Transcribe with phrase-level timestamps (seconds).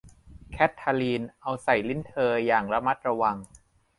[0.51, 3.37] แคททาลีนเอาใส่ลิ้นเธออย่างระมัดระวัง